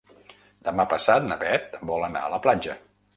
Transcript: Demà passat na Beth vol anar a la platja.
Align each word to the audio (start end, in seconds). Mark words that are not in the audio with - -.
Demà 0.69 0.85
passat 0.93 1.27
na 1.27 1.37
Beth 1.43 1.75
vol 1.91 2.07
anar 2.09 2.25
a 2.25 2.33
la 2.37 2.41
platja. 2.47 2.77